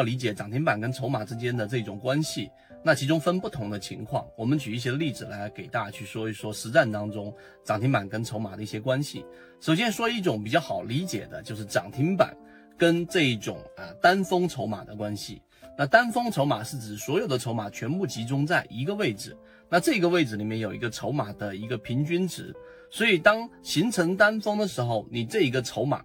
[0.00, 2.50] 要理解涨停板跟筹码之间的这种关系，
[2.82, 7.30] 那其中分不同的情况，我们举一些例子来给大家去说一说实战当中
[7.62, 9.26] 涨停板跟筹码的一些关系。
[9.60, 12.34] 首先说一种比较好理解的，就是涨停板
[12.78, 15.42] 跟这一种啊单峰筹码的关系。
[15.76, 19.36] 那单峰筹码是指所有的筹码全部集中在一个位置，
[19.68, 22.56] 那这个位置里面有一个筹码的一个平均值，
[22.90, 26.02] 所以当形成单峰的时候，你这一个筹码。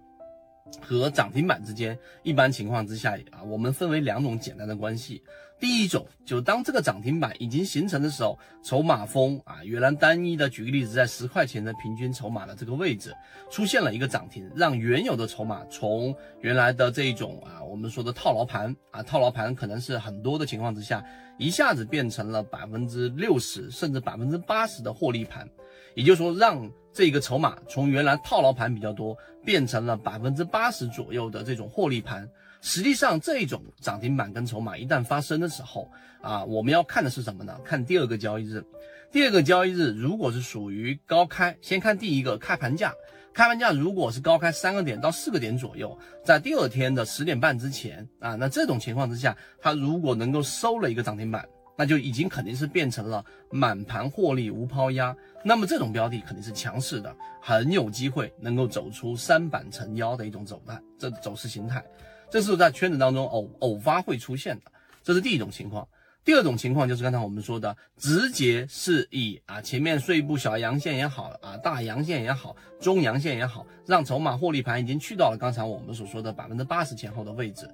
[0.80, 5.22] 和涨停板之间，一般情况之下啊，我们分为两种简单的关系。
[5.58, 13.14] 第一种，就当这个涨停板已经形成的时候，筹码峰啊，原来单一的，举个例子，在十块钱的平均筹码的这个位置，
[13.50, 21.02] 出现了一个涨停，让原有的筹码从原来的这种啊，我们说的套牢盘啊，套牢盘可能是很多的情况之下，
[21.38, 25.48] 一下子变成了百分之六十甚至百分之八十的获利盘，
[25.94, 26.70] 也就是说让。
[26.96, 29.14] 这个筹码从原来套牢盘比较多，
[29.44, 32.26] 变成了百分之八十左右的这种获利盘。
[32.62, 35.90] 实际上，这种涨停板跟筹码一旦发生的时候，
[36.22, 37.54] 啊，我们要看的是什么呢？
[37.62, 38.64] 看第二个交易日。
[39.12, 42.94] 第二个交易日如果是属于高开，先看第一个开盘价。
[43.34, 51.46] 开盘价如果是高开三个点到四个点左右，在第二天的十点半之前啊，那这种情况之下，它如果能够收了一个涨停板。
[51.76, 61.84] 那就已经肯定是变成了满盘获利无抛压，那么这种标的肯定是强势的，很有机会能够走出三板成妖的一种走态，这走势形态，
[62.30, 64.72] 这是在圈子当中偶偶发会出现的，
[65.04, 65.86] 这是第一种情况。
[66.24, 77.70] 第二种情况就是刚才我们说的，直接是以啊前面碎步小阳线也好啊大阳线也好中阳线也好，让筹码获利盘已经去到了刚才我们所说的百分之八十前后的位置，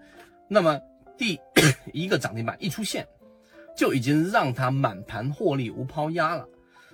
[0.48, 0.78] 那么
[1.16, 1.40] 第
[1.94, 3.06] 一个涨停板一出现。
[3.76, 6.46] 就已经让它满盘获利无抛压了，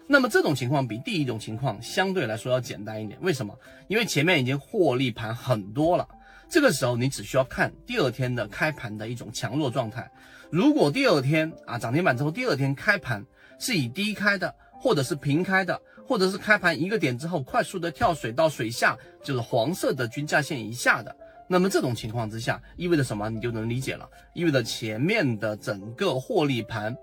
[0.06, 3.18] 那么这种情况比第一种情况相对来说要简单一点。
[3.20, 3.54] 为什么？
[3.88, 6.08] 因为前面已经获利盘很多了，
[6.48, 10.10] 这个时候你只需要看第二天的开盘的一种强弱状态。
[10.50, 13.24] 如果第二天啊涨停板之后，第二天开盘
[13.58, 21.14] 是以低开的，或者是平开的，或者是开盘一个点之后快速的跳水到水下，就是黄色的均价线以下的。
[21.50, 23.30] 那么这种情况之下，意味着什么？
[23.30, 26.94] 你就能理解了，意味着前面的整个获利盘，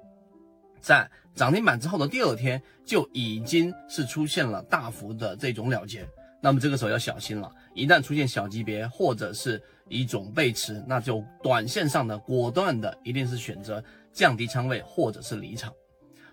[0.79, 6.07] 在涨停板之后的第二天就已经是出现了大幅的这种了结。
[6.41, 13.83] 那么这个时候要小心了，一旦出现小级别或者是一种背驰，那就短线上的果断的一定是选择
[14.13, 15.73] 降低仓位或者是离场。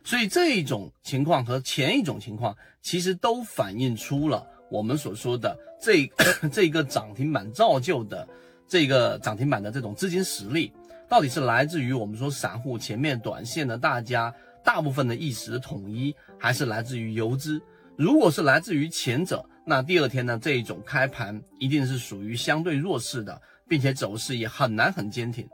[0.05, 4.47] 所以这一种情况和前一种情况其实都反映出了。
[4.73, 6.11] 我们所说的这
[6.51, 8.27] 这个涨停板造就的
[8.67, 10.73] 这个涨停板的这种资金实力，
[11.11, 14.35] 到底是来自于我们说散户前面短线的大家
[14.65, 17.61] 大部分的意识统一，还是来自于游资？
[17.97, 25.47] 如果是来自于前者，那第二天呢这一种开盘一定是属于相对弱势的，并且走势也很难很坚挺。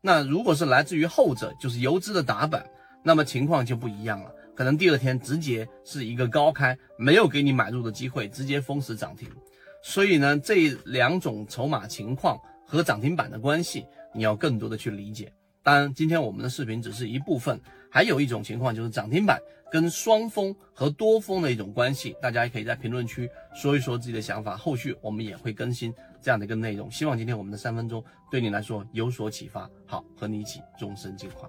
[0.00, 2.64] 那如果是来自于后者，就是游资的打板，
[3.02, 4.32] 那么情况就不一样了。
[4.54, 9.28] 可能第二天直接是一个高开，没有给你买入的机会，直接封死涨停。
[9.82, 15.32] 所以呢，这两种筹码情况和涨停板的关系，你要更多的去理解。
[15.62, 17.60] 当然，今天我们的视频只是一部分，
[17.90, 24.56] 还有一种情况就是涨停板跟双峰和多峰的一种关系，大家也可以在评论区说一说自己的想法。
[24.56, 26.90] 后续我们也会更新这样的一个内容。
[26.90, 29.68] 希望今天我们的三分钟对你来说有所启发。
[29.86, 31.48] 好，和你一起终身进化。